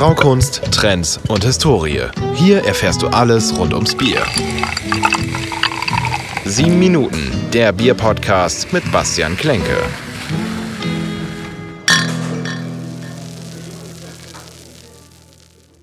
Braukunst, 0.00 0.62
Trends 0.72 1.20
und 1.28 1.44
Historie. 1.44 2.04
Hier 2.34 2.64
erfährst 2.64 3.02
du 3.02 3.08
alles 3.08 3.54
rund 3.58 3.74
ums 3.74 3.94
Bier. 3.94 4.24
Sieben 6.46 6.78
Minuten, 6.78 7.30
der 7.52 7.70
Bier-Podcast 7.72 8.72
mit 8.72 8.90
Bastian 8.90 9.36
Klenke. 9.36 9.76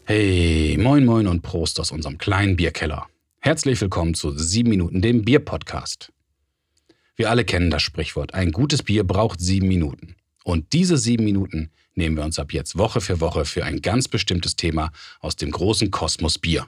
Hey, 0.06 0.80
moin 0.80 1.06
moin 1.06 1.28
und 1.28 1.44
Prost 1.44 1.80
aus 1.80 1.92
unserem 1.92 2.18
kleinen 2.18 2.56
Bierkeller. 2.56 3.06
Herzlich 3.38 3.80
willkommen 3.80 4.16
zu 4.16 4.36
Sieben 4.36 4.72
Minuten, 4.72 5.04
dem 5.04 5.26
Bier-Podcast. 5.26 6.12
Wir 7.16 7.30
alle 7.30 7.46
kennen 7.46 7.70
das 7.70 7.84
Sprichwort, 7.84 8.34
ein 8.34 8.52
gutes 8.52 8.82
Bier 8.82 9.04
braucht 9.04 9.40
sieben 9.40 9.68
Minuten. 9.68 10.16
Und 10.44 10.74
diese 10.74 10.98
sieben 10.98 11.24
Minuten 11.24 11.70
nehmen 11.98 12.16
wir 12.16 12.24
uns 12.24 12.40
ab 12.40 12.54
jetzt 12.54 12.78
Woche 12.78 13.02
für 13.02 13.20
Woche 13.20 13.46
für 13.46 13.66
ein 13.66 13.82
ganz 13.82 14.08
bestimmtes 14.08 14.56
Thema 14.56 14.92
aus 15.20 15.36
dem 15.36 15.52
großen 15.52 15.92
Kosmos 15.92 16.40
Bier. 16.40 16.68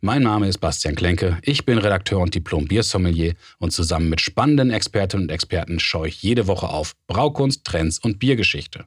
Mein 0.00 0.22
Name 0.22 0.48
ist 0.48 0.58
Bastian 0.58 0.94
Klenke, 0.94 1.38
ich 1.42 1.64
bin 1.64 1.78
Redakteur 1.78 2.20
und 2.20 2.34
Diplom-Biersommelier 2.34 3.34
und 3.58 3.72
zusammen 3.72 4.08
mit 4.08 4.20
spannenden 4.20 4.70
Expertinnen 4.70 5.26
und 5.26 5.30
Experten 5.30 5.80
schaue 5.80 6.08
ich 6.08 6.22
jede 6.22 6.46
Woche 6.46 6.68
auf 6.68 6.94
Braukunst, 7.06 7.64
Trends 7.64 7.98
und 7.98 8.18
Biergeschichte. 8.18 8.84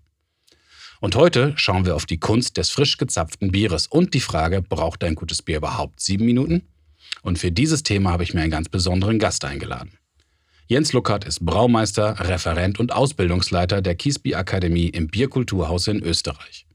Und 1.02 1.16
heute 1.16 1.54
schauen 1.58 1.86
wir 1.86 1.96
auf 1.96 2.06
die 2.06 2.20
Kunst 2.20 2.58
des 2.58 2.70
frisch 2.70 2.98
gezapften 2.98 3.52
Bieres 3.52 3.88
und 3.88 4.14
die 4.14 4.22
Frage, 4.22 4.62
braucht 4.62 5.04
ein 5.04 5.16
gutes 5.16 5.42
Bier 5.42 5.58
überhaupt 5.58 6.00
sieben 6.00 6.26
Minuten? 6.26 6.64
Und 7.22 7.38
für 7.38 7.52
dieses 7.52 7.84
Thema 7.84 8.12
habe 8.12 8.24
ich 8.24 8.34
mir 8.34 8.42
einen 8.42 8.52
ganz 8.52 8.70
besonderen 8.70 9.20
Gast 9.20 9.44
eingeladen. 9.44 9.98
Jens 10.68 10.94
Luckert 10.94 11.26
ist 11.26 11.46
Braumeister, 11.46 12.16
Referent 12.22 12.80
und 12.80 12.94
Ausbildungsleiter 12.94 13.82
der 13.82 13.96
Kiesby 13.96 14.36
Akademie 14.36 14.88
im 14.88 15.08
Bierkulturhaus 15.08 15.88
in 15.88 16.02
Österreich. 16.02 16.66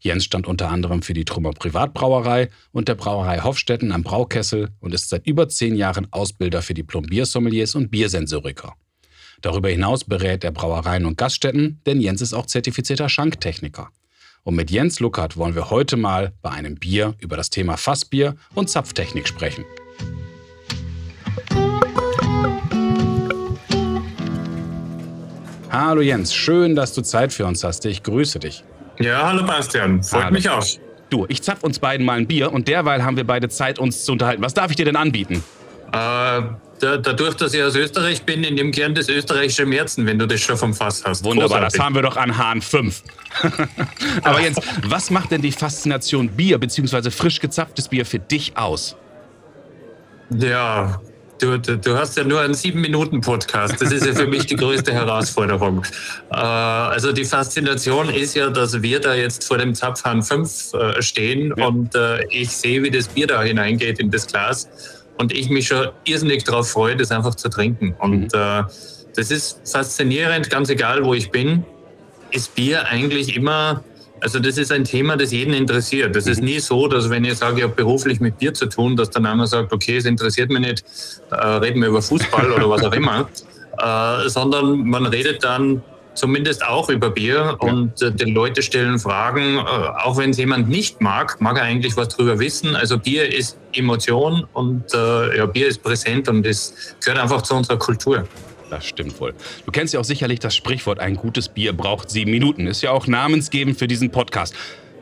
Jens 0.00 0.24
stand 0.24 0.46
unter 0.46 0.70
anderem 0.70 1.02
für 1.02 1.12
die 1.12 1.26
Trummer 1.26 1.50
Privatbrauerei 1.50 2.48
und 2.72 2.88
der 2.88 2.94
Brauerei 2.94 3.40
Hofstetten 3.40 3.92
am 3.92 4.02
Braukessel 4.02 4.70
und 4.80 4.94
ist 4.94 5.10
seit 5.10 5.26
über 5.26 5.48
zehn 5.48 5.76
Jahren 5.76 6.06
Ausbilder 6.12 6.62
für 6.62 6.72
Diplom-Biersommeliers 6.72 7.74
und 7.74 7.90
Biersensoriker. 7.90 8.74
Darüber 9.42 9.68
hinaus 9.68 10.04
berät 10.04 10.42
er 10.42 10.52
Brauereien 10.52 11.04
und 11.04 11.18
Gaststätten, 11.18 11.80
denn 11.84 12.00
Jens 12.00 12.22
ist 12.22 12.32
auch 12.32 12.46
zertifizierter 12.46 13.10
Schanktechniker. 13.10 13.90
Und 14.44 14.54
mit 14.54 14.70
Jens 14.70 14.98
Luckert 15.00 15.36
wollen 15.36 15.54
wir 15.54 15.68
heute 15.70 15.98
mal 15.98 16.32
bei 16.40 16.50
einem 16.50 16.76
Bier 16.76 17.14
über 17.18 17.36
das 17.36 17.50
Thema 17.50 17.76
Fassbier 17.76 18.36
und 18.54 18.70
Zapftechnik 18.70 19.28
sprechen. 19.28 19.64
Hallo 25.78 26.00
Jens, 26.00 26.34
schön, 26.34 26.74
dass 26.74 26.94
du 26.94 27.02
Zeit 27.02 27.34
für 27.34 27.44
uns 27.44 27.62
hast. 27.62 27.84
Ich 27.84 28.02
grüße 28.02 28.38
dich. 28.38 28.64
Ja, 28.98 29.26
hallo 29.26 29.44
Bastian, 29.44 30.02
freut 30.02 30.24
hallo. 30.24 30.32
mich 30.32 30.48
auch. 30.48 30.64
Du, 31.10 31.26
ich 31.28 31.42
zapf 31.42 31.62
uns 31.64 31.78
beiden 31.78 32.06
mal 32.06 32.16
ein 32.16 32.26
Bier 32.26 32.50
und 32.50 32.66
derweil 32.66 33.04
haben 33.04 33.18
wir 33.18 33.26
beide 33.26 33.50
Zeit, 33.50 33.78
uns 33.78 34.06
zu 34.06 34.12
unterhalten. 34.12 34.42
Was 34.42 34.54
darf 34.54 34.70
ich 34.70 34.76
dir 34.76 34.86
denn 34.86 34.96
anbieten? 34.96 35.44
Äh, 35.92 36.40
dadurch, 36.80 37.34
dass 37.34 37.52
ich 37.52 37.62
aus 37.62 37.76
Österreich 37.76 38.22
bin, 38.22 38.42
in 38.42 38.56
dem 38.56 38.72
Kern 38.72 38.94
des 38.94 39.10
österreichischen 39.10 39.68
Märzen, 39.68 40.06
wenn 40.06 40.18
du 40.18 40.26
das 40.26 40.40
schon 40.40 40.56
vom 40.56 40.72
Fass 40.72 41.04
hast. 41.04 41.22
Wunderbar, 41.24 41.58
Großartig. 41.58 41.76
das 41.76 41.84
haben 41.84 41.94
wir 41.94 42.02
doch 42.02 42.16
an 42.16 42.38
Hahn 42.38 42.62
5. 42.62 43.02
Aber 44.22 44.40
Jens, 44.40 44.58
was 44.86 45.10
macht 45.10 45.30
denn 45.30 45.42
die 45.42 45.52
Faszination 45.52 46.28
Bier 46.30 46.56
bzw. 46.56 47.10
frisch 47.10 47.38
gezapftes 47.38 47.88
Bier 47.88 48.06
für 48.06 48.18
dich 48.18 48.56
aus? 48.56 48.96
Ja, 50.30 51.02
Du, 51.38 51.58
du, 51.58 51.76
du, 51.76 51.96
hast 51.96 52.16
ja 52.16 52.24
nur 52.24 52.40
einen 52.40 52.54
Sieben-Minuten-Podcast. 52.54 53.80
Das 53.80 53.92
ist 53.92 54.06
ja 54.06 54.14
für 54.14 54.26
mich 54.26 54.46
die 54.46 54.56
größte 54.56 54.92
Herausforderung. 54.92 55.84
Äh, 56.30 56.36
also 56.36 57.12
die 57.12 57.26
Faszination 57.26 58.08
ist 58.08 58.34
ja, 58.34 58.48
dass 58.48 58.80
wir 58.80 59.00
da 59.00 59.14
jetzt 59.14 59.44
vor 59.44 59.58
dem 59.58 59.74
Zapfhahn 59.74 60.22
5 60.22 60.72
äh, 60.72 61.02
stehen 61.02 61.52
ja. 61.56 61.66
und 61.66 61.94
äh, 61.94 62.24
ich 62.30 62.50
sehe, 62.56 62.82
wie 62.82 62.90
das 62.90 63.08
Bier 63.08 63.26
da 63.26 63.42
hineingeht 63.42 63.98
in 63.98 64.10
das 64.10 64.26
Glas 64.26 64.68
und 65.18 65.32
ich 65.32 65.50
mich 65.50 65.68
schon 65.68 65.88
irrsinnig 66.04 66.44
darauf 66.44 66.70
freue, 66.70 66.96
das 66.96 67.10
einfach 67.10 67.34
zu 67.34 67.50
trinken. 67.50 67.94
Und 67.98 68.32
mhm. 68.32 68.40
Äh, 68.40 68.64
das 69.14 69.30
ist 69.30 69.60
faszinierend, 69.70 70.48
ganz 70.50 70.70
egal, 70.70 71.04
wo 71.04 71.14
ich 71.14 71.30
bin, 71.30 71.64
ist 72.30 72.54
Bier 72.54 72.86
eigentlich 72.86 73.36
immer 73.36 73.82
also 74.20 74.38
das 74.38 74.58
ist 74.58 74.72
ein 74.72 74.84
Thema, 74.84 75.16
das 75.16 75.32
jeden 75.32 75.54
interessiert. 75.54 76.16
Das 76.16 76.26
ist 76.26 76.40
mhm. 76.40 76.46
nie 76.46 76.58
so, 76.58 76.88
dass 76.88 77.10
wenn 77.10 77.24
ich 77.24 77.36
sage, 77.38 77.58
ich 77.58 77.62
habe 77.64 77.74
beruflich 77.74 78.20
mit 78.20 78.38
Bier 78.38 78.54
zu 78.54 78.66
tun, 78.66 78.96
dass 78.96 79.10
dann 79.10 79.26
einer 79.26 79.46
sagt, 79.46 79.72
okay, 79.72 79.96
es 79.96 80.04
interessiert 80.04 80.50
mich 80.50 80.60
nicht, 80.60 80.84
äh, 81.30 81.36
reden 81.36 81.80
wir 81.80 81.88
über 81.88 82.02
Fußball 82.02 82.50
oder 82.50 82.68
was 82.68 82.82
auch 82.82 82.92
immer, 82.92 83.28
äh, 83.78 84.28
sondern 84.28 84.88
man 84.88 85.06
redet 85.06 85.44
dann 85.44 85.82
zumindest 86.16 86.66
auch 86.66 86.88
über 86.88 87.10
Bier 87.10 87.56
und 87.60 88.00
äh, 88.02 88.10
die 88.10 88.30
Leute 88.30 88.62
stellen 88.62 88.98
Fragen, 88.98 89.58
äh, 89.58 89.60
auch 89.60 90.16
wenn 90.16 90.30
es 90.30 90.38
jemand 90.38 90.68
nicht 90.68 91.00
mag, 91.00 91.40
mag 91.40 91.58
er 91.58 91.64
eigentlich 91.64 91.96
was 91.96 92.08
drüber 92.08 92.38
wissen. 92.38 92.74
Also 92.74 92.98
Bier 92.98 93.32
ist 93.32 93.58
Emotion 93.74 94.46
und 94.54 94.92
äh, 94.94 95.36
ja, 95.36 95.46
Bier 95.46 95.68
ist 95.68 95.82
präsent 95.82 96.28
und 96.28 96.46
es 96.46 96.96
gehört 97.04 97.22
einfach 97.22 97.42
zu 97.42 97.54
unserer 97.54 97.78
Kultur. 97.78 98.26
Das 98.70 98.86
stimmt 98.86 99.20
wohl. 99.20 99.34
Du 99.64 99.72
kennst 99.72 99.94
ja 99.94 100.00
auch 100.00 100.04
sicherlich 100.04 100.40
das 100.40 100.54
Sprichwort, 100.54 100.98
ein 100.98 101.16
gutes 101.16 101.48
Bier 101.48 101.72
braucht 101.72 102.10
sieben 102.10 102.30
Minuten. 102.30 102.66
Ist 102.66 102.82
ja 102.82 102.90
auch 102.90 103.06
namensgebend 103.06 103.78
für 103.78 103.86
diesen 103.86 104.10
Podcast. 104.10 104.54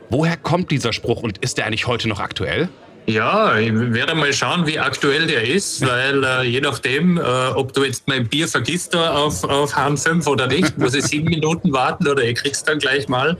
Woher 0.09 0.37
kommt 0.37 0.71
dieser 0.71 0.93
Spruch 0.93 1.23
und 1.23 1.39
ist 1.39 1.57
der 1.57 1.65
eigentlich 1.65 1.87
heute 1.87 2.07
noch 2.07 2.19
aktuell? 2.19 2.69
Ja, 3.07 3.59
ich 3.59 3.71
werde 3.71 4.15
mal 4.15 4.33
schauen, 4.33 4.65
wie 4.65 4.79
aktuell 4.79 5.27
der 5.27 5.47
ist, 5.47 5.81
weil 5.85 6.23
äh, 6.23 6.43
je 6.43 6.61
nachdem, 6.61 7.17
äh, 7.17 7.21
ob 7.21 7.73
du 7.73 7.83
jetzt 7.83 8.07
mein 8.07 8.27
Bier 8.27 8.47
vergisst 8.47 8.95
auf, 8.95 9.43
auf 9.43 9.75
Hahn 9.75 9.97
5 9.97 10.25
oder 10.27 10.47
nicht, 10.47 10.77
muss 10.77 10.95
ich 10.95 11.05
sieben 11.05 11.25
Minuten 11.29 11.71
warten 11.71 12.07
oder 12.07 12.23
ich 12.23 12.35
krieg's 12.35 12.63
dann 12.63 12.79
gleich 12.79 13.07
mal. 13.07 13.37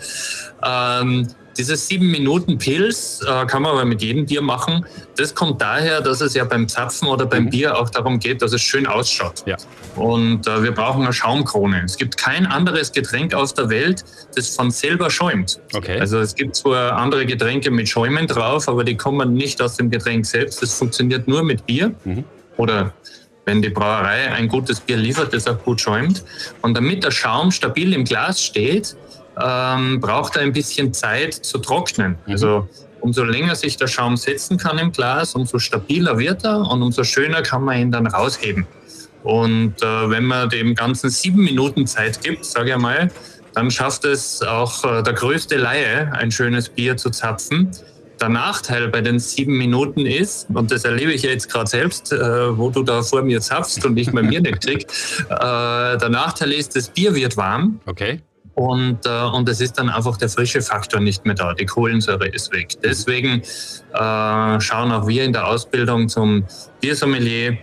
Ähm, 0.63 1.27
dieses 1.57 1.87
sieben 1.87 2.11
Minuten 2.11 2.57
Pilz 2.57 3.21
äh, 3.21 3.45
kann 3.45 3.61
man 3.61 3.71
aber 3.71 3.85
mit 3.85 4.01
jedem 4.01 4.25
Bier 4.25 4.41
machen. 4.41 4.85
Das 5.15 5.33
kommt 5.33 5.61
daher, 5.61 6.01
dass 6.01 6.21
es 6.21 6.33
ja 6.33 6.43
beim 6.43 6.67
Zapfen 6.67 7.07
oder 7.07 7.25
beim 7.25 7.45
mhm. 7.45 7.49
Bier 7.49 7.77
auch 7.77 7.89
darum 7.89 8.19
geht, 8.19 8.41
dass 8.41 8.53
es 8.53 8.61
schön 8.61 8.85
ausschaut. 8.87 9.43
Ja. 9.45 9.55
Und 9.95 10.47
äh, 10.47 10.63
wir 10.63 10.71
brauchen 10.71 11.03
eine 11.03 11.13
Schaumkrone. 11.13 11.83
Es 11.85 11.97
gibt 11.97 12.17
kein 12.17 12.45
anderes 12.45 12.91
Getränk 12.91 13.33
auf 13.33 13.53
der 13.53 13.69
Welt, 13.69 14.03
das 14.35 14.55
von 14.55 14.71
selber 14.71 15.09
schäumt. 15.09 15.59
Okay. 15.73 15.99
Also 15.99 16.19
es 16.19 16.35
gibt 16.35 16.55
zwar 16.55 16.93
andere 16.93 17.25
Getränke 17.25 17.71
mit 17.71 17.87
Schäumen 17.87 18.27
drauf, 18.27 18.67
aber 18.67 18.83
die 18.83 18.97
kommen 18.97 19.33
nicht 19.33 19.61
aus 19.61 19.77
dem 19.77 19.89
Getränk 19.89 20.25
selbst. 20.25 20.61
Das 20.61 20.77
funktioniert 20.77 21.27
nur 21.27 21.43
mit 21.43 21.65
Bier 21.65 21.93
mhm. 22.03 22.25
oder 22.57 22.93
wenn 23.45 23.61
die 23.61 23.69
Brauerei 23.69 24.31
ein 24.31 24.47
gutes 24.47 24.79
Bier 24.79 24.97
liefert, 24.97 25.33
das 25.33 25.47
auch 25.47 25.61
gut 25.63 25.79
schäumt. 25.79 26.23
Und 26.61 26.75
damit 26.75 27.03
der 27.03 27.11
Schaum 27.11 27.51
stabil 27.51 27.93
im 27.93 28.03
Glas 28.03 28.41
steht, 28.41 28.95
ähm, 29.41 29.99
braucht 29.99 30.35
er 30.35 30.43
ein 30.43 30.53
bisschen 30.53 30.93
Zeit 30.93 31.33
zu 31.33 31.57
trocknen. 31.57 32.17
Mhm. 32.25 32.31
Also 32.31 32.69
umso 33.01 33.23
länger 33.23 33.55
sich 33.55 33.77
der 33.77 33.87
Schaum 33.87 34.17
setzen 34.17 34.57
kann 34.57 34.79
im 34.79 34.91
Glas, 34.91 35.35
umso 35.35 35.59
stabiler 35.59 36.17
wird 36.17 36.43
er 36.43 36.59
und 36.59 36.81
umso 36.81 37.03
schöner 37.03 37.41
kann 37.41 37.63
man 37.63 37.79
ihn 37.79 37.91
dann 37.91 38.07
rausheben. 38.07 38.65
Und 39.23 39.81
äh, 39.81 40.09
wenn 40.09 40.25
man 40.25 40.49
dem 40.49 40.75
Ganzen 40.75 41.09
sieben 41.09 41.43
Minuten 41.43 41.87
Zeit 41.87 42.21
gibt, 42.21 42.45
sage 42.45 42.71
ich 42.71 42.77
mal, 42.77 43.09
dann 43.53 43.71
schafft 43.71 44.05
es 44.05 44.41
auch 44.41 44.83
äh, 44.83 45.01
der 45.01 45.13
größte 45.13 45.57
Laie, 45.57 46.11
ein 46.13 46.31
schönes 46.31 46.69
Bier 46.69 46.97
zu 46.97 47.09
zapfen. 47.09 47.71
Der 48.21 48.29
Nachteil 48.29 48.87
bei 48.87 49.01
den 49.01 49.19
sieben 49.19 49.57
Minuten 49.57 50.05
ist, 50.05 50.47
und 50.53 50.71
das 50.71 50.85
erlebe 50.85 51.11
ich 51.11 51.23
jetzt 51.23 51.49
gerade 51.49 51.69
selbst, 51.69 52.11
äh, 52.11 52.57
wo 52.57 52.69
du 52.69 52.83
da 52.83 53.01
vor 53.01 53.23
mir 53.23 53.41
zapfst 53.41 53.83
und 53.85 53.97
ich 53.97 54.11
bei 54.11 54.21
mir 54.21 54.41
nicht 54.41 54.61
krieg, 54.61 54.87
äh, 55.29 55.97
der 55.97 56.09
Nachteil 56.09 56.51
ist, 56.53 56.75
das 56.75 56.89
Bier 56.89 57.13
wird 57.15 57.35
warm. 57.35 57.79
Okay. 57.85 58.21
Und, 58.55 59.05
äh, 59.05 59.23
und 59.33 59.47
es 59.49 59.59
ist 59.59 59.77
dann 59.77 59.89
einfach 59.89 60.17
der 60.17 60.29
frische 60.29 60.61
Faktor 60.61 61.01
nicht 61.01 61.25
mehr 61.25 61.35
da. 61.35 61.53
Die 61.53 61.65
Kohlensäure 61.65 62.27
ist 62.27 62.53
weg. 62.53 62.69
Deswegen 62.81 63.41
äh, 63.41 64.61
schauen 64.61 64.91
auch 64.91 65.07
wir 65.07 65.25
in 65.25 65.33
der 65.33 65.47
Ausbildung 65.47 66.07
zum 66.07 66.45
Biersommelier 66.79 67.57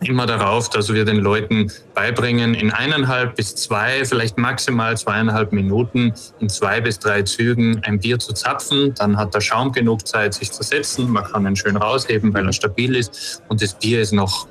immer 0.00 0.26
darauf, 0.26 0.68
dass 0.68 0.92
wir 0.92 1.06
den 1.06 1.16
Leuten 1.16 1.72
beibringen, 1.94 2.52
in 2.52 2.70
eineinhalb 2.70 3.36
bis 3.36 3.54
zwei, 3.54 4.04
vielleicht 4.04 4.36
maximal 4.36 4.96
zweieinhalb 4.96 5.52
Minuten 5.52 6.12
in 6.40 6.48
zwei 6.50 6.80
bis 6.80 6.98
drei 6.98 7.22
Zügen 7.22 7.82
ein 7.84 7.98
Bier 8.00 8.18
zu 8.18 8.34
zapfen. 8.34 8.92
Dann 8.94 9.16
hat 9.16 9.34
der 9.34 9.40
Schaum 9.40 9.72
genug 9.72 10.06
Zeit, 10.06 10.34
sich 10.34 10.52
zu 10.52 10.62
setzen. 10.62 11.10
Man 11.10 11.24
kann 11.24 11.46
ihn 11.46 11.56
schön 11.56 11.76
rausheben, 11.76 12.34
weil 12.34 12.46
er 12.46 12.52
stabil 12.52 12.96
ist. 12.96 13.42
Und 13.48 13.62
das 13.62 13.74
Bier 13.74 14.02
ist 14.02 14.12
noch 14.12 14.46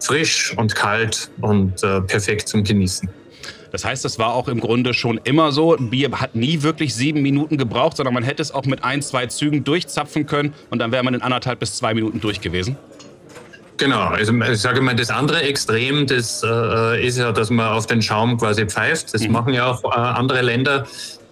frisch 0.00 0.54
und 0.56 0.74
kalt 0.74 1.30
und 1.40 1.82
äh, 1.82 2.00
perfekt 2.02 2.48
zum 2.48 2.64
Genießen. 2.64 3.08
Das 3.70 3.84
heißt, 3.84 4.04
das 4.04 4.18
war 4.18 4.34
auch 4.34 4.48
im 4.48 4.60
Grunde 4.60 4.94
schon 4.94 5.20
immer 5.24 5.52
so. 5.52 5.76
Ein 5.76 5.90
Bier 5.90 6.10
hat 6.12 6.34
nie 6.34 6.62
wirklich 6.62 6.94
sieben 6.94 7.22
Minuten 7.22 7.56
gebraucht, 7.56 7.96
sondern 7.96 8.14
man 8.14 8.22
hätte 8.22 8.42
es 8.42 8.52
auch 8.52 8.64
mit 8.64 8.84
ein, 8.84 9.02
zwei 9.02 9.26
Zügen 9.26 9.64
durchzapfen 9.64 10.26
können 10.26 10.54
und 10.70 10.78
dann 10.78 10.92
wäre 10.92 11.02
man 11.02 11.14
in 11.14 11.22
anderthalb 11.22 11.60
bis 11.60 11.76
zwei 11.76 11.94
Minuten 11.94 12.20
durch 12.20 12.40
gewesen. 12.40 12.76
Genau, 13.78 14.08
also 14.08 14.32
ich 14.32 14.60
sage 14.60 14.80
mal, 14.80 14.96
das 14.96 15.08
andere 15.08 15.42
Extrem, 15.42 16.06
das 16.06 16.42
äh, 16.44 17.06
ist 17.06 17.16
ja, 17.16 17.30
dass 17.30 17.48
man 17.48 17.68
auf 17.68 17.86
den 17.86 18.02
Schaum 18.02 18.36
quasi 18.36 18.66
pfeift. 18.66 19.14
Das 19.14 19.22
mhm. 19.22 19.32
machen 19.32 19.54
ja 19.54 19.66
auch 19.66 19.84
äh, 19.84 19.96
andere 19.96 20.42
Länder. 20.42 20.84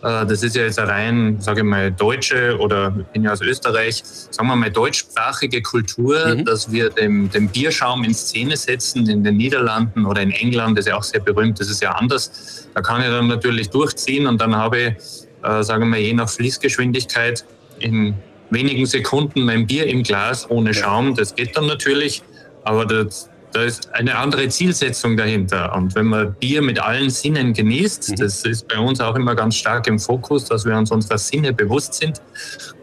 Äh, 0.02 0.24
das 0.26 0.44
ist 0.44 0.54
ja 0.54 0.62
jetzt 0.62 0.78
eine 0.78 0.88
rein, 0.88 1.40
sage 1.40 1.60
ich 1.60 1.66
mal, 1.66 1.90
deutsche 1.90 2.56
oder 2.58 2.94
ich 2.96 3.06
bin 3.06 3.24
ja 3.24 3.32
aus 3.32 3.40
Österreich, 3.40 4.00
sagen 4.30 4.48
wir 4.48 4.54
mal 4.54 4.70
deutschsprachige 4.70 5.60
Kultur, 5.60 6.36
mhm. 6.36 6.44
dass 6.44 6.70
wir 6.70 6.90
dem, 6.90 7.28
dem 7.30 7.48
Bierschaum 7.48 8.04
in 8.04 8.14
Szene 8.14 8.56
setzen. 8.56 9.08
In 9.08 9.24
den 9.24 9.36
Niederlanden 9.36 10.06
oder 10.06 10.22
in 10.22 10.30
England, 10.30 10.78
das 10.78 10.86
ist 10.86 10.90
ja 10.90 10.96
auch 10.96 11.02
sehr 11.02 11.20
berühmt, 11.20 11.58
das 11.58 11.68
ist 11.68 11.82
ja 11.82 11.90
anders. 11.92 12.68
Da 12.74 12.80
kann 12.80 13.00
ich 13.00 13.08
dann 13.08 13.26
natürlich 13.26 13.70
durchziehen 13.70 14.28
und 14.28 14.40
dann 14.40 14.54
habe 14.54 14.78
ich, 14.78 14.94
äh, 15.42 15.64
sagen 15.64 15.88
wir 15.90 15.98
je 15.98 16.12
nach 16.12 16.28
Fließgeschwindigkeit, 16.28 17.44
in 17.80 18.14
wenigen 18.50 18.86
Sekunden 18.86 19.44
mein 19.44 19.66
Bier 19.66 19.86
im 19.86 20.04
Glas 20.04 20.48
ohne 20.48 20.72
Schaum. 20.72 21.16
Das 21.16 21.34
geht 21.34 21.56
dann 21.56 21.66
natürlich, 21.66 22.22
aber 22.66 22.84
das, 22.84 23.30
da 23.52 23.62
ist 23.62 23.94
eine 23.94 24.16
andere 24.16 24.48
Zielsetzung 24.48 25.16
dahinter. 25.16 25.74
Und 25.74 25.94
wenn 25.94 26.06
man 26.06 26.34
Bier 26.34 26.62
mit 26.62 26.80
allen 26.80 27.10
Sinnen 27.10 27.52
genießt, 27.52 28.10
mhm. 28.10 28.16
das 28.16 28.44
ist 28.44 28.66
bei 28.68 28.78
uns 28.78 29.00
auch 29.00 29.14
immer 29.14 29.34
ganz 29.34 29.56
stark 29.56 29.86
im 29.86 29.98
Fokus, 29.98 30.46
dass 30.46 30.64
wir 30.64 30.76
uns 30.76 30.90
unserer 30.90 31.18
Sinne 31.18 31.52
bewusst 31.52 31.94
sind. 31.94 32.20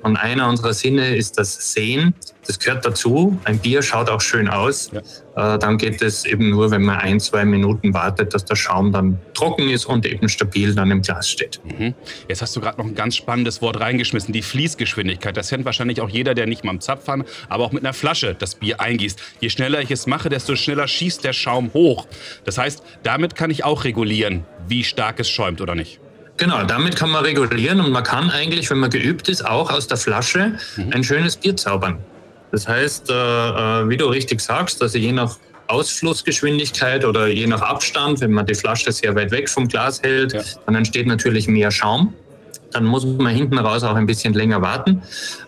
Und 0.02 0.16
einer 0.16 0.48
unserer 0.48 0.74
Sinne 0.74 1.16
ist 1.16 1.38
das 1.38 1.74
Sehen. 1.74 2.14
Das 2.46 2.60
gehört 2.60 2.86
dazu. 2.86 3.40
Ein 3.46 3.60
Bier 3.60 3.82
schaut 3.82 4.10
auch 4.10 4.22
schön 4.22 4.50
aus. 4.50 4.92
Ja. 4.92 5.56
Äh, 5.56 5.60
dann 5.60 5.78
geht 5.78 6.02
es 6.02 6.26
eben 6.26 6.50
nur, 6.50 6.72
wenn 6.72 6.84
man 6.84 6.98
ein, 6.98 7.20
zwei 7.20 7.46
Minuten 7.46 7.94
wartet, 7.94 8.34
dass 8.34 8.46
der 8.46 8.56
Schaum 8.56 8.92
dann 8.92 9.20
trocken 9.34 9.70
ist 9.70 9.86
und 9.86 10.06
eben 10.06 10.28
stabil 10.30 10.76
dann 10.76 10.92
im 10.92 11.02
Glas 11.02 11.30
steht. 11.30 11.62
Mhm. 11.64 11.94
Jetzt 12.28 12.42
hast 12.42 12.56
du 12.56 12.62
gerade 12.62 12.78
noch 12.78 12.86
ein 12.86 12.96
ganz 12.96 13.16
spannendes 13.16 13.62
Wort 13.62 13.80
reingeschmissen, 13.80 14.34
die 14.34 14.42
Fließgeschwindigkeit. 14.42 15.36
Das 15.38 15.50
kennt 15.50 15.66
wahrscheinlich 15.66 16.02
auch 16.02 16.10
jeder, 16.10 16.34
der 16.34 16.46
nicht 16.46 16.64
mal 16.64 16.72
am 16.72 16.82
Zapfhahn, 16.82 17.24
aber 17.50 17.64
auch 17.64 17.72
mit 17.72 17.84
einer 17.84 17.94
Flasche 17.94 18.36
das 18.38 18.56
Bier 18.56 18.82
eingießt. 18.82 19.20
Je 19.40 19.50
schneller 19.50 19.82
ich 19.82 19.92
es 19.92 20.06
mache, 20.06 20.30
desto 20.30 20.56
schneller 20.56 20.88
schießt 20.88 21.24
der 21.24 21.34
Schaum 21.34 21.74
hoch. 21.74 22.08
Das 22.44 22.58
heißt, 22.58 22.84
damit 23.04 23.36
kann 23.36 23.52
ich 23.52 23.64
auch 23.64 23.86
regulieren, 23.86 24.44
wie 24.68 24.84
stark 24.84 25.20
es 25.20 25.30
schäumt 25.30 25.62
oder 25.62 25.76
nicht. 25.76 26.00
Genau, 26.38 26.64
damit 26.64 26.96
kann 26.96 27.12
man 27.12 27.24
regulieren 27.24 27.80
und 27.80 27.92
man 27.92 28.04
kann 28.04 28.32
eigentlich, 28.32 28.70
wenn 28.72 28.80
man 28.80 28.90
geübt 28.90 29.30
ist, 29.30 29.46
auch 29.46 29.72
aus 29.72 29.88
der 29.88 29.98
Flasche 29.98 30.58
mhm. 30.78 30.92
ein 30.92 31.04
schönes 31.04 31.38
Bier 31.38 31.56
zaubern. 31.56 32.00
Das 32.54 32.68
heißt, 32.68 33.10
äh, 33.10 33.14
äh, 33.14 33.90
wie 33.90 33.98
du 33.98 34.06
richtig 34.06 34.40
sagst, 34.40 34.80
also 34.80 35.00
je 35.00 35.12
nach 35.12 35.38
Ausflussgeschwindigkeit 35.66 37.04
oder 37.04 37.28
je 37.28 37.48
nach 37.48 37.62
Abstand, 37.62 38.22
wenn 38.22 38.32
man 38.32 38.46
die 38.46 38.54
Flasche 38.54 38.92
sehr 38.92 39.16
weit 39.16 39.32
weg 39.32 39.50
vom 39.50 39.68
Glas 39.68 40.04
hält, 40.04 40.34
ja. 40.34 40.44
dann 40.68 40.76
entsteht 40.76 41.08
natürlich 41.08 41.48
mehr 41.48 41.72
Schaum. 41.72 42.14
Dann 42.72 42.86
muss 42.86 43.06
man 43.06 43.34
hinten 43.34 43.58
raus 43.58 43.84
auch 43.84 43.96
ein 43.96 44.06
bisschen 44.06 44.36
länger 44.36 44.62
warten. 44.62 45.02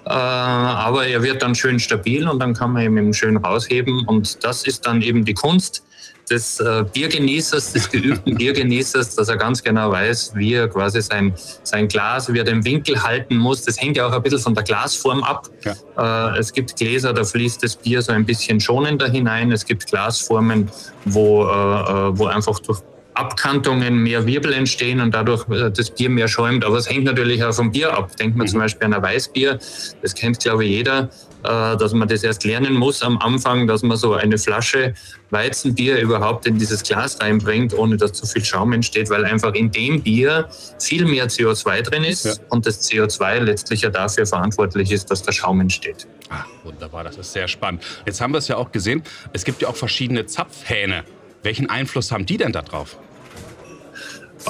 Äh, 0.05 0.09
aber 0.09 1.05
er 1.05 1.21
wird 1.21 1.43
dann 1.43 1.53
schön 1.53 1.79
stabil 1.79 2.27
und 2.27 2.39
dann 2.39 2.55
kann 2.55 2.73
man 2.73 2.81
ihn 2.81 2.97
eben 2.97 3.13
schön 3.13 3.37
rausheben. 3.37 4.07
Und 4.07 4.43
das 4.43 4.65
ist 4.65 4.87
dann 4.87 5.03
eben 5.03 5.25
die 5.25 5.35
Kunst, 5.35 5.83
des 6.29 6.59
äh, 6.59 6.83
Biergenießers, 6.91 7.73
des 7.73 7.89
geübten 7.89 8.35
Biergenießers, 8.37 9.15
dass 9.15 9.29
er 9.29 9.37
ganz 9.37 9.61
genau 9.63 9.91
weiß, 9.91 10.33
wie 10.35 10.53
er 10.53 10.67
quasi 10.67 11.01
sein, 11.01 11.33
sein 11.63 11.87
Glas, 11.87 12.31
wie 12.31 12.39
er 12.39 12.43
den 12.43 12.63
Winkel 12.63 13.01
halten 13.01 13.37
muss. 13.37 13.63
Das 13.63 13.79
hängt 13.79 13.97
ja 13.97 14.07
auch 14.07 14.11
ein 14.11 14.21
bisschen 14.23 14.39
von 14.39 14.55
der 14.55 14.63
Glasform 14.63 15.23
ab. 15.23 15.49
Ja. 15.63 16.33
Äh, 16.33 16.39
es 16.39 16.51
gibt 16.51 16.75
Gläser, 16.75 17.13
da 17.13 17.23
fließt 17.23 17.63
das 17.63 17.75
Bier 17.75 18.01
so 18.01 18.11
ein 18.11 18.25
bisschen 18.25 18.59
schonender 18.59 19.09
hinein. 19.09 19.51
Es 19.51 19.65
gibt 19.65 19.87
Glasformen, 19.87 20.69
wo, 21.05 21.43
äh, 21.43 21.47
äh 21.47 22.17
wo 22.17 22.25
einfach 22.25 22.59
durch 22.59 22.81
Abkantungen 23.15 24.03
mehr 24.03 24.25
Wirbel 24.25 24.53
entstehen 24.53 24.99
und 24.99 25.13
dadurch 25.13 25.47
äh, 25.49 25.71
das 25.71 25.89
Bier 25.89 26.09
mehr 26.09 26.27
schäumt. 26.27 26.63
Aber 26.63 26.77
es 26.77 26.89
hängt 26.89 27.05
natürlich 27.05 27.43
auch 27.43 27.53
vom 27.53 27.71
Bier 27.71 27.93
ab. 27.97 28.15
Denkt 28.17 28.37
man 28.37 28.45
mhm. 28.45 28.51
zum 28.51 28.59
Beispiel 28.59 28.85
an 28.85 28.93
ein 28.93 29.01
Weißbier, 29.01 29.59
das 30.01 30.13
kennt 30.13 30.39
glaube 30.39 30.65
ich 30.65 30.71
jeder, 30.71 31.09
äh, 31.43 31.77
dass 31.77 31.93
man 31.93 32.07
das 32.07 32.23
erst 32.23 32.43
lernen 32.43 32.73
muss 32.73 33.01
am 33.01 33.17
Anfang, 33.19 33.67
dass 33.67 33.83
man 33.83 33.97
so 33.97 34.13
eine 34.13 34.37
Flasche 34.37 34.93
Weizenbier 35.29 35.99
überhaupt 35.99 36.45
in 36.45 36.57
dieses 36.57 36.83
Glas 36.83 37.19
reinbringt, 37.21 37.73
ohne 37.73 37.97
dass 37.97 38.13
zu 38.13 38.25
viel 38.25 38.43
Schaum 38.43 38.73
entsteht, 38.73 39.09
weil 39.09 39.25
einfach 39.25 39.53
in 39.53 39.71
dem 39.71 40.01
Bier 40.01 40.49
viel 40.79 41.05
mehr 41.05 41.27
CO2 41.27 41.81
drin 41.83 42.03
ist 42.03 42.25
ja. 42.25 42.33
und 42.49 42.65
das 42.65 42.89
CO2 42.89 43.39
letztlich 43.39 43.81
ja 43.81 43.89
dafür 43.89 44.25
verantwortlich 44.25 44.91
ist, 44.91 45.09
dass 45.11 45.23
der 45.23 45.31
Schaum 45.31 45.61
entsteht. 45.61 46.07
Ah, 46.29 46.43
wunderbar, 46.63 47.03
das 47.03 47.17
ist 47.17 47.33
sehr 47.33 47.47
spannend. 47.47 47.83
Jetzt 48.05 48.21
haben 48.21 48.33
wir 48.33 48.39
es 48.39 48.47
ja 48.47 48.57
auch 48.57 48.71
gesehen, 48.71 49.03
es 49.33 49.43
gibt 49.43 49.61
ja 49.61 49.67
auch 49.67 49.75
verschiedene 49.75 50.25
Zapfhähne. 50.25 51.03
Welchen 51.43 51.69
Einfluss 51.69 52.11
haben 52.11 52.25
die 52.25 52.37
denn 52.37 52.51
da 52.51 52.63
drauf? 52.63 52.97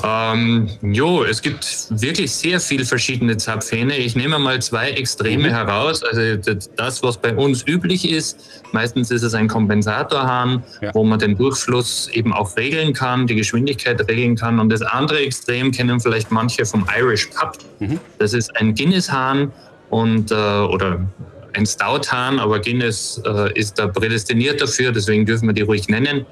Ähm, 0.04 0.68
jo, 0.82 1.24
es 1.24 1.42
gibt 1.42 1.88
wirklich 1.90 2.32
sehr 2.32 2.60
viele 2.60 2.86
verschiedene 2.86 3.38
Zapfhähne. 3.38 3.98
Ich 3.98 4.16
nehme 4.16 4.38
mal 4.40 4.62
zwei 4.62 4.92
Extreme 4.92 5.50
mhm. 5.50 5.54
heraus. 5.54 6.04
Also 6.04 6.54
das, 6.76 7.02
was 7.02 7.18
bei 7.18 7.34
uns 7.36 7.66
üblich 7.68 8.10
ist, 8.10 8.64
meistens 8.72 9.12
ist 9.12 9.24
es 9.24 9.34
ein 9.34 9.48
Kompensatorhahn, 9.48 10.64
ja. 10.82 10.94
wo 10.94 11.04
man 11.04 11.20
den 11.20 11.38
Durchfluss 11.38 12.10
eben 12.10 12.34
auch 12.34 12.56
regeln 12.58 12.94
kann, 12.94 13.28
die 13.28 13.36
Geschwindigkeit 13.36 14.00
regeln 14.10 14.36
kann. 14.36 14.60
Und 14.60 14.70
das 14.70 14.82
andere 14.82 15.20
Extrem 15.20 15.72
kennen 15.72 16.00
vielleicht 16.00 16.32
manche 16.32 16.66
vom 16.66 16.86
Irish 16.98 17.28
Pub. 17.28 17.58
Mhm. 17.80 18.00
Das 18.20 18.34
ist 18.34 18.56
ein 18.58 18.76
Guinness-Hahn 18.76 19.52
und 19.90 20.32
äh, 20.32 20.36
oder 20.36 21.06
ein 21.54 21.66
Stout-Hahn, 21.66 22.40
aber 22.40 22.60
Guinness 22.60 23.22
äh, 23.26 23.58
ist 23.58 23.80
da 23.80 23.88
prädestiniert 23.88 24.62
dafür, 24.62 24.92
deswegen 24.92 25.26
dürfen 25.26 25.48
wir 25.48 25.54
die 25.54 25.62
ruhig 25.62 25.88
nennen. 25.88 26.26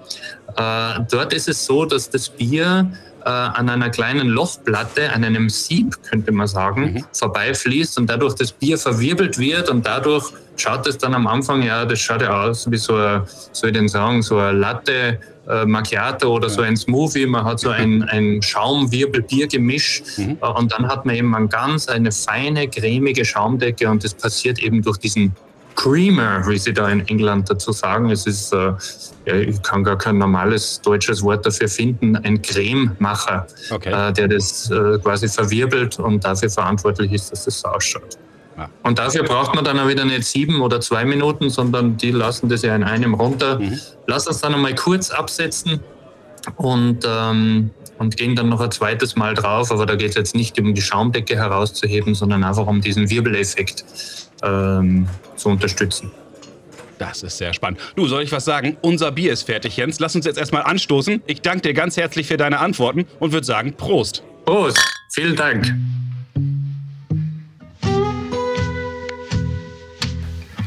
Äh, 0.58 1.00
dort 1.10 1.34
ist 1.34 1.48
es 1.48 1.66
so, 1.66 1.86
dass 1.86 2.10
das 2.10 2.30
Bier 2.30 2.92
äh, 3.26 3.30
an 3.30 3.70
einer 3.70 3.90
kleinen 3.90 4.28
Lochplatte, 4.28 5.12
an 5.12 5.24
einem 5.24 5.50
Sieb, 5.50 5.98
könnte 6.04 6.32
man 6.32 6.48
sagen, 6.48 6.94
mhm. 6.94 7.06
vorbeifließt 7.14 7.98
und 7.98 8.10
dadurch 8.10 8.36
das 8.36 8.52
Bier 8.52 8.78
verwirbelt 8.78 9.38
wird 9.38 9.70
und 9.70 9.86
dadurch 9.86 10.32
schaut 10.56 10.86
es 10.88 10.98
dann 10.98 11.14
am 11.14 11.28
Anfang, 11.28 11.64
ja, 11.64 11.86
das 11.86 12.00
schaut 12.00 12.22
ja 12.22 12.44
aus 12.44 12.70
wie 12.70 12.78
so, 12.78 12.96
ein, 12.96 13.24
soll 13.52 13.70
ich 13.70 13.76
denn 13.78 13.88
sagen, 13.88 14.22
so 14.22 14.38
eine 14.38 14.58
Latte 14.58 15.20
äh, 15.48 15.66
Macchiato 15.66 16.34
oder 16.34 16.48
ja. 16.48 16.54
so 16.54 16.62
ein 16.62 16.78
Smoothie. 16.78 17.26
Man 17.26 17.44
hat 17.44 17.60
so 17.60 17.70
ein, 17.70 18.04
ein 18.04 18.42
Schaumwirbel-Bier-Gemisch 18.42 20.04
mhm. 20.18 20.38
äh, 20.42 20.46
und 20.46 20.72
dann 20.72 20.88
hat 20.88 21.06
man 21.06 21.16
eben 21.16 21.36
ein 21.36 21.50
ganz 21.50 21.88
eine 21.88 22.12
feine, 22.12 22.68
cremige 22.68 23.26
Schaumdecke 23.26 23.90
und 23.90 24.04
das 24.04 24.14
passiert 24.14 24.60
eben 24.60 24.82
durch 24.82 24.98
diesen 24.98 25.36
Creamer, 25.76 26.48
wie 26.48 26.58
sie 26.58 26.74
da 26.74 26.90
in 26.90 27.08
England 27.08 27.50
dazu 27.50 27.72
sagen. 27.72 28.10
Es 28.10 28.26
ist, 28.26 28.54
äh, 28.54 29.42
ich 29.42 29.62
kann 29.62 29.84
gar 29.84 29.98
kein 29.98 30.18
normales 30.18 30.82
deutsches 30.82 31.22
Wort 31.24 31.46
dafür 31.46 31.68
finden, 31.68 32.16
ein 32.18 32.42
Crememacher, 32.42 33.48
okay. 33.72 34.10
äh, 34.10 34.14
der 34.14 34.28
das 34.28 34.70
äh, 34.70 34.98
quasi 35.00 35.28
verwirbelt 35.28 36.00
und 36.00 36.24
dafür 36.24 36.50
verantwortlich 36.50 37.12
ist, 37.12 37.32
dass 37.32 37.46
das 37.46 37.60
so 37.60 37.68
ausschaut. 37.70 38.18
Und 38.84 39.00
dafür 39.00 39.24
braucht 39.24 39.56
man 39.56 39.64
dann 39.64 39.80
auch 39.80 39.88
wieder 39.88 40.06
nicht 40.06 40.26
sieben 40.26 40.62
oder 40.62 40.80
zwei 40.80 41.06
Minuten, 41.06 41.50
sondern 41.50 41.98
die 41.98 42.12
lassen 42.12 42.50
das 42.50 42.62
ja 42.62 42.76
in 42.76 42.84
einem 42.84 43.16
runter. 43.16 43.60
Mhm. 43.60 43.80
Lass 44.06 44.28
uns 44.28 44.42
dann 44.42 44.54
einmal 44.54 44.76
kurz 44.76 45.10
absetzen 45.10 45.80
und, 46.58 47.00
ähm, 47.06 47.72
und 47.98 48.18
gehen 48.18 48.36
dann 48.36 48.50
noch 48.50 48.62
ein 48.62 48.72
zweites 48.72 49.16
Mal 49.16 49.34
drauf. 49.34 49.72
Aber 49.72 49.86
da 49.86 49.96
geht 49.96 50.10
es 50.10 50.16
jetzt 50.16 50.36
nicht 50.36 50.60
um 50.60 50.74
die 50.74 50.82
Schaumdecke 50.82 51.36
herauszuheben, 51.36 52.16
sondern 52.16 52.44
einfach 52.44 52.68
um 52.68 52.82
diesen 52.82 53.10
Wirbeleffekt 53.10 53.86
ähm, 54.44 55.08
zu 55.36 55.50
unterstützen. 55.50 56.12
Das 57.00 57.24
ist 57.24 57.38
sehr 57.38 57.54
spannend. 57.54 57.80
Du, 57.96 58.08
soll 58.08 58.24
ich 58.24 58.32
was 58.32 58.46
sagen? 58.46 58.78
Unser 58.82 59.12
Bier 59.12 59.34
ist 59.34 59.44
fertig, 59.44 59.78
Jens. 59.78 60.00
Lass 60.00 60.16
uns 60.16 60.26
jetzt 60.26 60.38
erstmal 60.38 60.64
anstoßen. 60.64 61.22
Ich 61.28 61.42
danke 61.42 61.62
dir 61.62 61.74
ganz 61.74 61.98
herzlich 61.98 62.28
für 62.28 62.38
deine 62.38 62.60
Antworten 62.60 63.06
und 63.20 63.34
würde 63.34 63.46
sagen, 63.46 63.74
Prost. 63.74 64.24
Prost. 64.46 64.80
Vielen 65.12 65.36
Dank. 65.36 65.74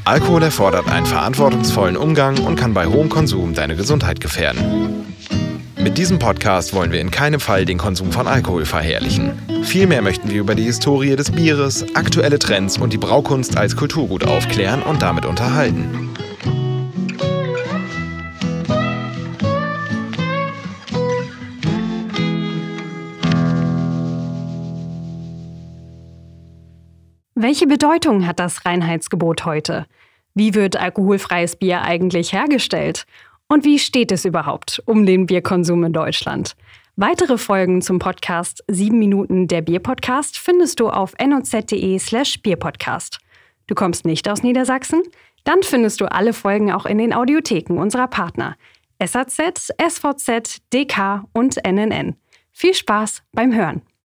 Alkohol 0.04 0.42
erfordert 0.44 0.88
einen 0.88 1.04
verantwortungsvollen 1.04 1.96
Umgang 1.96 2.38
und 2.38 2.54
kann 2.54 2.74
bei 2.74 2.86
hohem 2.86 3.08
Konsum 3.08 3.54
deine 3.54 3.74
Gesundheit 3.74 4.20
gefährden. 4.20 4.95
Mit 5.96 6.02
diesem 6.02 6.18
Podcast 6.18 6.74
wollen 6.74 6.92
wir 6.92 7.00
in 7.00 7.10
keinem 7.10 7.40
Fall 7.40 7.64
den 7.64 7.78
Konsum 7.78 8.12
von 8.12 8.26
Alkohol 8.26 8.66
verherrlichen. 8.66 9.32
Vielmehr 9.62 10.02
möchten 10.02 10.28
wir 10.28 10.40
über 10.40 10.54
die 10.54 10.64
Historie 10.64 11.16
des 11.16 11.30
Bieres, 11.30 11.86
aktuelle 11.94 12.38
Trends 12.38 12.76
und 12.76 12.92
die 12.92 12.98
Braukunst 12.98 13.56
als 13.56 13.76
Kulturgut 13.76 14.22
aufklären 14.22 14.82
und 14.82 15.00
damit 15.00 15.24
unterhalten. 15.24 16.10
Welche 27.34 27.66
Bedeutung 27.66 28.26
hat 28.26 28.38
das 28.38 28.66
Reinheitsgebot 28.66 29.46
heute? 29.46 29.86
Wie 30.34 30.52
wird 30.52 30.76
alkoholfreies 30.76 31.56
Bier 31.56 31.80
eigentlich 31.80 32.34
hergestellt? 32.34 33.06
Und 33.48 33.64
wie 33.64 33.78
steht 33.78 34.10
es 34.10 34.24
überhaupt 34.24 34.82
um 34.86 35.06
den 35.06 35.26
Bierkonsum 35.26 35.84
in 35.84 35.92
Deutschland? 35.92 36.56
Weitere 36.96 37.38
Folgen 37.38 37.80
zum 37.82 37.98
Podcast 37.98 38.64
7 38.68 38.98
Minuten 38.98 39.48
der 39.48 39.62
Bierpodcast 39.62 40.38
findest 40.38 40.80
du 40.80 40.88
auf 40.88 41.14
noz.de 41.24 41.98
slash 41.98 42.42
Bierpodcast. 42.42 43.18
Du 43.66 43.74
kommst 43.74 44.04
nicht 44.04 44.28
aus 44.28 44.42
Niedersachsen? 44.42 45.02
Dann 45.44 45.62
findest 45.62 46.00
du 46.00 46.10
alle 46.10 46.32
Folgen 46.32 46.72
auch 46.72 46.86
in 46.86 46.98
den 46.98 47.14
Audiotheken 47.14 47.78
unserer 47.78 48.08
Partner 48.08 48.56
SAZ, 49.04 49.70
SVZ, 49.78 50.62
DK 50.72 51.24
und 51.32 51.56
NNN. 51.64 52.16
Viel 52.52 52.74
Spaß 52.74 53.22
beim 53.32 53.54
Hören! 53.54 53.82